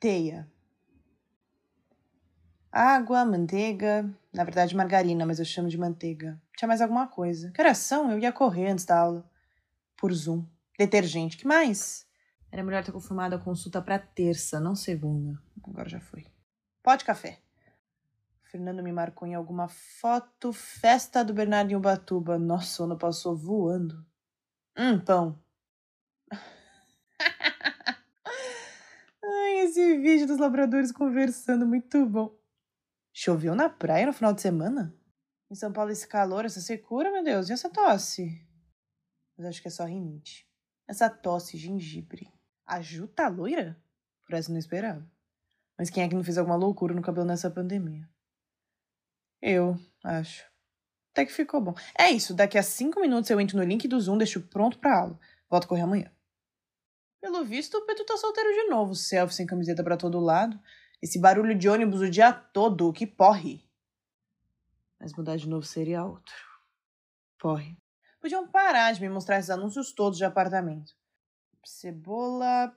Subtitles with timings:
[0.00, 0.50] Teia.
[2.72, 6.40] Água, manteiga, na verdade margarina, mas eu chamo de manteiga.
[6.56, 7.50] Tinha mais alguma coisa.
[7.50, 7.60] Que?
[8.10, 9.30] Eu ia correr antes da aula.
[9.96, 10.46] Por Zoom.
[10.78, 12.06] Detergente, que mais?
[12.50, 15.38] Era melhor ter confirmado a consulta para terça, não segunda.
[15.62, 16.26] Agora já foi.
[16.82, 17.38] Pode café.
[18.50, 20.52] Fernando me marcou em alguma foto.
[20.52, 22.36] Festa do Bernardo em Ubatuba.
[22.36, 24.04] Nossa, o ano passou voando.
[24.76, 25.40] Hum, pão.
[29.22, 32.36] Ai, esse vídeo dos labradores conversando, muito bom.
[33.12, 34.92] Choveu na praia no final de semana?
[35.48, 38.44] Em São Paulo esse calor, essa secura, meu Deus, e essa tosse?
[39.38, 40.44] Mas acho que é só rinite.
[40.88, 42.28] Essa tosse, gengibre.
[42.66, 42.80] A
[43.14, 43.80] tá loira?
[44.26, 45.08] Por essa não esperava.
[45.78, 48.08] Mas quem é que não fez alguma loucura no cabelo nessa pandemia?
[49.42, 50.44] Eu, acho.
[51.12, 51.74] Até que ficou bom.
[51.98, 55.00] É isso, daqui a cinco minutos eu entro no link do Zoom, deixo pronto pra
[55.00, 55.18] aula.
[55.48, 56.10] Volto a correr amanhã.
[57.20, 60.58] Pelo visto, o Pedro tá solteiro de novo, selfie sem camiseta para todo lado.
[61.02, 63.64] Esse barulho de ônibus o dia todo, que porre.
[64.98, 66.34] Mas mudar de novo seria outro.
[67.38, 67.76] Porre.
[68.20, 70.92] Podiam parar de me mostrar esses anúncios todos de apartamento.
[71.64, 72.74] Cebola,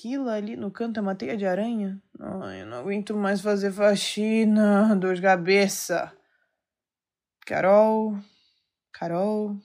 [0.00, 2.00] quila ali no canto é uma teia de aranha?
[2.20, 6.12] Ai, eu não aguento mais fazer faxina, dor de cabeça.
[7.44, 8.16] Carol,
[8.92, 9.56] Carol.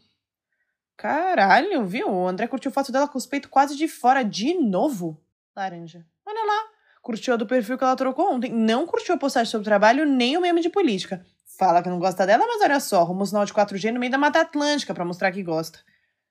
[0.97, 2.09] Caralho, viu?
[2.09, 5.21] O André curtiu foto dela com os peitos quase de fora de novo.
[5.55, 6.05] Laranja.
[6.25, 6.73] Olha lá.
[7.01, 8.51] Curtiu a do perfil que ela trocou ontem.
[8.51, 11.25] Não curtiu a postagem sobre o trabalho nem o meme de política.
[11.59, 14.11] Fala que não gosta dela, mas olha só, arruma o sinal de 4G no meio
[14.11, 15.79] da Mata Atlântica pra mostrar que gosta.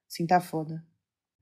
[0.09, 0.83] Sim, tá foda.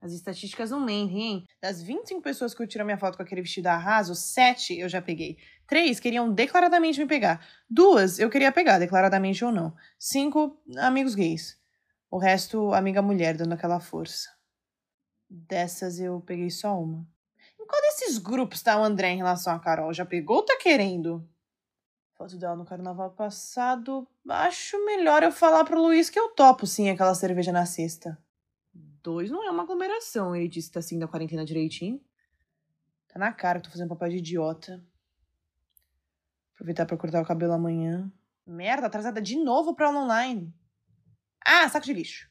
[0.01, 1.47] As estatísticas não mentem, hein?
[1.61, 5.37] Das 25 pessoas que curtiram minha foto com aquele vestido arraso, 7 eu já peguei.
[5.67, 7.47] Três queriam declaradamente me pegar.
[7.69, 9.75] Duas eu queria pegar, declaradamente ou não.
[9.99, 11.59] Cinco amigos gays.
[12.11, 14.31] O resto, amiga mulher, dando aquela força.
[15.29, 17.07] Dessas eu peguei só uma.
[17.61, 19.93] Em qual desses grupos tá o André em relação a Carol?
[19.93, 21.29] Já pegou ou tá querendo?
[22.15, 24.09] Foto dela no carnaval passado.
[24.29, 28.19] Acho melhor eu falar pro Luiz que eu topo sim aquela cerveja na sexta.
[29.03, 32.01] Dois não é uma aglomeração, ele disse que tá assim da quarentena direitinho.
[33.09, 34.85] Tá na cara que tô fazendo papel de idiota.
[36.55, 38.13] Aproveitar pra cortar o cabelo amanhã.
[38.47, 40.55] Merda, atrasada de novo pra online.
[41.45, 42.31] Ah, saco de lixo.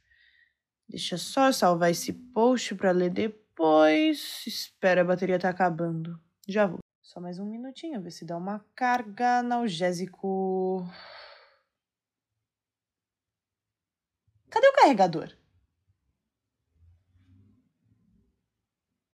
[0.87, 4.43] Deixa só eu salvar esse post pra ler depois.
[4.45, 6.19] Espera, a bateria tá acabando.
[6.47, 6.79] Já vou.
[7.01, 10.87] Só mais um minutinho, ver se dá uma carga analgésico.
[14.49, 15.38] Cadê o carregador?